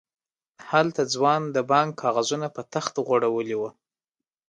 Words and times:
هلته 0.71 1.01
ځوان 1.13 1.41
د 1.55 1.57
بانک 1.71 1.91
کاغذونه 2.03 2.47
په 2.55 2.61
تخت 2.73 2.93
غړولي 3.07 3.55
وو. 3.57 3.69